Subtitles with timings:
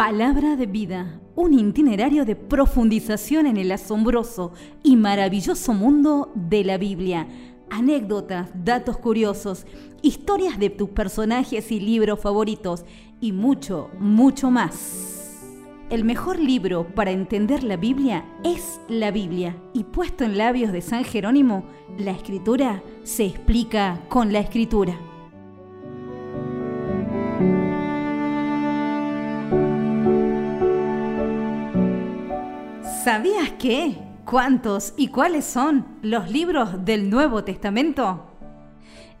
[0.00, 6.78] Palabra de vida, un itinerario de profundización en el asombroso y maravilloso mundo de la
[6.78, 7.28] Biblia.
[7.68, 9.66] Anécdotas, datos curiosos,
[10.00, 12.86] historias de tus personajes y libros favoritos
[13.20, 15.44] y mucho, mucho más.
[15.90, 20.80] El mejor libro para entender la Biblia es la Biblia y puesto en labios de
[20.80, 21.64] San Jerónimo,
[21.98, 24.98] la escritura se explica con la escritura.
[33.10, 33.98] ¿Sabías qué?
[34.24, 38.24] ¿Cuántos y cuáles son los libros del Nuevo Testamento?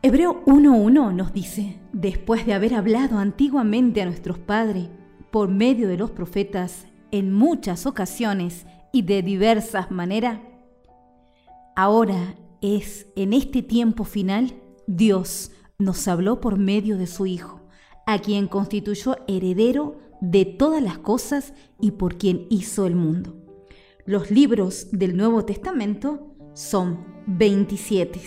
[0.00, 4.90] Hebreo 1.1 nos dice, después de haber hablado antiguamente a nuestros padres
[5.32, 10.38] por medio de los profetas en muchas ocasiones y de diversas maneras,
[11.74, 14.54] ahora es en este tiempo final
[14.86, 17.60] Dios nos habló por medio de su Hijo,
[18.06, 23.49] a quien constituyó heredero de todas las cosas y por quien hizo el mundo
[24.06, 28.20] los libros del Nuevo Testamento son 27.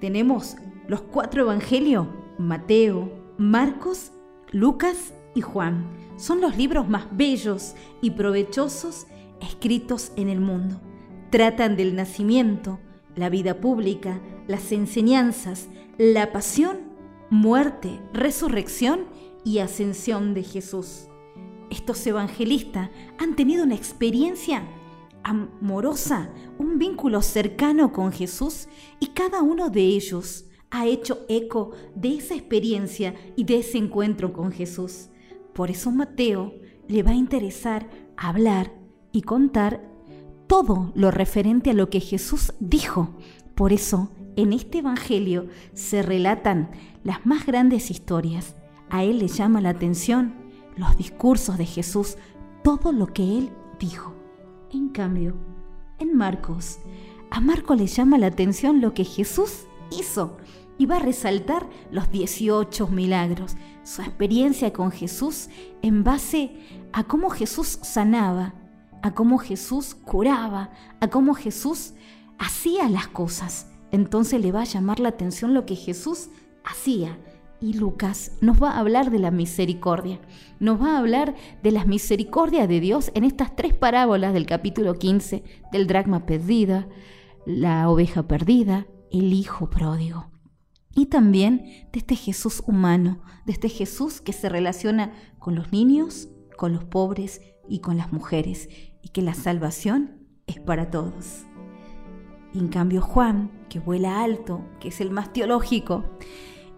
[0.00, 2.06] Tenemos los cuatro evangelios,
[2.38, 4.12] Mateo, Marcos,
[4.52, 5.90] Lucas y Juan.
[6.16, 9.06] Son los libros más bellos y provechosos
[9.40, 10.80] escritos en el mundo.
[11.30, 12.78] Tratan del nacimiento,
[13.16, 16.78] la vida pública, las enseñanzas, la pasión,
[17.30, 19.06] muerte, resurrección
[19.44, 21.09] y ascensión de Jesús
[21.70, 24.64] estos evangelistas han tenido una experiencia
[25.22, 28.68] amorosa, un vínculo cercano con Jesús
[28.98, 34.32] y cada uno de ellos ha hecho eco de esa experiencia y de ese encuentro
[34.32, 35.08] con Jesús.
[35.52, 36.54] Por eso Mateo
[36.88, 38.72] le va a interesar hablar
[39.12, 39.88] y contar
[40.46, 43.16] todo lo referente a lo que Jesús dijo.
[43.54, 46.70] Por eso en este Evangelio se relatan
[47.04, 48.56] las más grandes historias.
[48.88, 50.39] A él le llama la atención
[50.76, 52.16] los discursos de Jesús,
[52.62, 54.14] todo lo que él dijo.
[54.72, 55.34] En cambio,
[55.98, 56.78] en Marcos,
[57.30, 60.36] a Marcos le llama la atención lo que Jesús hizo
[60.78, 65.48] y va a resaltar los 18 milagros, su experiencia con Jesús
[65.82, 66.52] en base
[66.92, 68.54] a cómo Jesús sanaba,
[69.02, 70.70] a cómo Jesús curaba,
[71.00, 71.92] a cómo Jesús
[72.38, 73.66] hacía las cosas.
[73.90, 76.28] Entonces le va a llamar la atención lo que Jesús
[76.64, 77.18] hacía
[77.60, 80.20] y Lucas nos va a hablar de la misericordia.
[80.58, 84.94] Nos va a hablar de las misericordias de Dios en estas tres parábolas del capítulo
[84.94, 86.88] 15, del dracma perdida,
[87.46, 90.30] la oveja perdida, el hijo pródigo.
[90.94, 96.28] Y también de este Jesús humano, de este Jesús que se relaciona con los niños,
[96.56, 98.68] con los pobres y con las mujeres,
[99.02, 101.44] y que la salvación es para todos.
[102.52, 106.04] en cambio Juan, que vuela alto, que es el más teológico,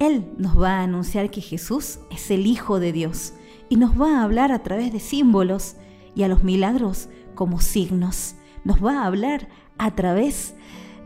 [0.00, 3.34] él nos va a anunciar que Jesús es el Hijo de Dios
[3.68, 5.76] y nos va a hablar a través de símbolos
[6.16, 8.34] y a los milagros como signos.
[8.64, 10.54] Nos va a hablar a través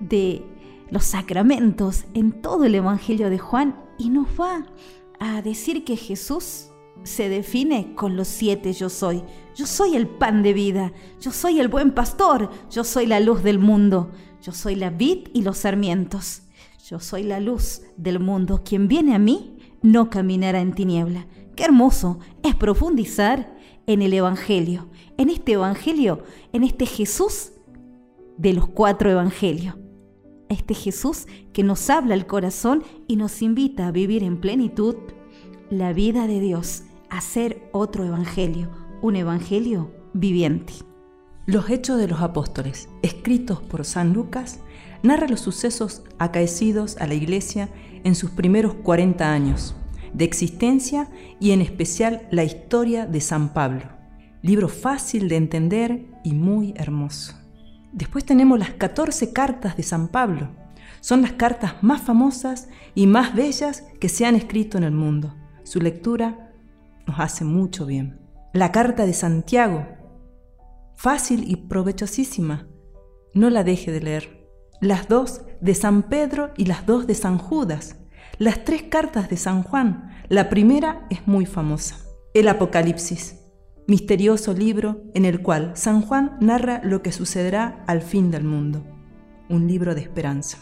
[0.00, 0.42] de
[0.90, 4.64] los sacramentos en todo el Evangelio de Juan y nos va
[5.18, 6.68] a decir que Jesús
[7.02, 9.24] se define con los siete yo soy.
[9.56, 13.42] Yo soy el pan de vida, yo soy el buen pastor, yo soy la luz
[13.42, 16.42] del mundo, yo soy la vid y los sarmientos.
[16.90, 18.60] Yo soy la luz del mundo.
[18.62, 21.26] Quien viene a mí no caminará en tiniebla.
[21.56, 23.56] Qué hermoso es profundizar
[23.86, 27.52] en el Evangelio, en este Evangelio, en este Jesús
[28.36, 29.76] de los cuatro Evangelios.
[30.50, 34.96] Este Jesús que nos habla al corazón y nos invita a vivir en plenitud
[35.70, 38.68] la vida de Dios, a ser otro Evangelio,
[39.00, 40.74] un Evangelio viviente.
[41.46, 44.60] Los Hechos de los Apóstoles, escritos por San Lucas,
[45.02, 47.68] narra los sucesos acaecidos a la Iglesia
[48.02, 49.74] en sus primeros 40 años
[50.14, 51.10] de existencia
[51.40, 53.82] y en especial la historia de San Pablo.
[54.40, 57.34] Libro fácil de entender y muy hermoso.
[57.92, 60.48] Después tenemos las 14 cartas de San Pablo.
[61.02, 65.34] Son las cartas más famosas y más bellas que se han escrito en el mundo.
[65.62, 66.52] Su lectura
[67.06, 68.18] nos hace mucho bien.
[68.54, 69.86] La carta de Santiago,
[70.96, 72.68] fácil y provechosísima.
[73.34, 74.44] No la deje de leer
[74.80, 77.96] las dos de San Pedro y las dos de San Judas,
[78.38, 80.10] las tres cartas de San Juan.
[80.28, 81.98] La primera es muy famosa,
[82.34, 83.40] el Apocalipsis,
[83.86, 88.84] misterioso libro en el cual San Juan narra lo que sucederá al fin del mundo,
[89.48, 90.58] un libro de esperanza.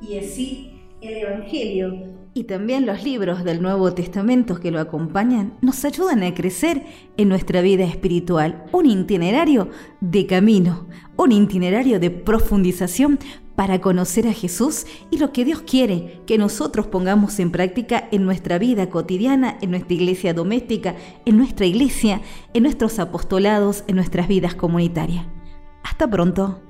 [0.00, 5.84] Y así el Evangelio y también los libros del Nuevo Testamento que lo acompañan nos
[5.84, 6.84] ayudan a crecer
[7.16, 8.64] en nuestra vida espiritual.
[8.72, 10.86] Un itinerario de camino,
[11.16, 13.18] un itinerario de profundización
[13.56, 18.24] para conocer a Jesús y lo que Dios quiere que nosotros pongamos en práctica en
[18.24, 20.94] nuestra vida cotidiana, en nuestra iglesia doméstica,
[21.24, 22.20] en nuestra iglesia,
[22.54, 25.26] en nuestros apostolados, en nuestras vidas comunitarias.
[25.82, 26.67] Hasta pronto.